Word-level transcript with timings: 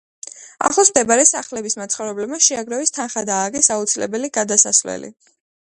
ახლოს 0.69 0.89
მდებარე 0.93 1.25
სახლების 1.31 1.77
მაცხოვრებლებმა 1.81 2.41
შეაგროვეს 2.47 2.97
თანხა 2.97 3.25
და 3.31 3.37
ააგეს 3.43 3.71
აუცილებელი 3.77 4.33
გადასასვლელი. 4.41 5.17